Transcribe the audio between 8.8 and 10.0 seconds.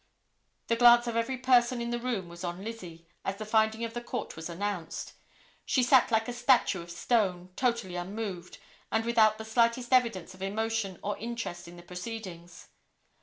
and without the slightest